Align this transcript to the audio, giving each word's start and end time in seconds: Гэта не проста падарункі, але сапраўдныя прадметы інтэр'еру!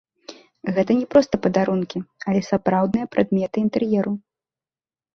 Гэта 0.77 0.91
не 1.01 1.05
проста 1.11 1.35
падарункі, 1.43 2.03
але 2.27 2.41
сапраўдныя 2.51 3.13
прадметы 3.15 3.55
інтэр'еру! 3.69 4.19